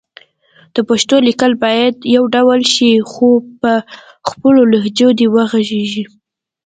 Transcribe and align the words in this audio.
د 0.75 0.77
پښتو 0.89 1.15
لیکل 1.27 1.51
باید 1.65 1.95
يو 2.15 2.23
ډول 2.35 2.61
شي 2.73 2.91
خو 3.11 3.27
په 3.61 3.71
خپلو 4.29 4.61
لهجو 4.73 5.09
دې 5.17 5.25
غږېږي 5.51 6.03